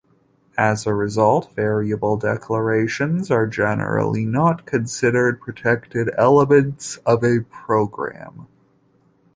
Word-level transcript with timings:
As 0.57 0.87
a 0.87 0.95
result, 0.95 1.51
variable 1.53 2.17
declarations 2.17 3.29
are 3.29 3.45
generally 3.45 4.25
not 4.25 4.65
considered 4.65 5.39
protected 5.39 6.09
elements 6.17 6.97
of 7.05 7.23
a 7.23 7.41
program. 7.41 8.47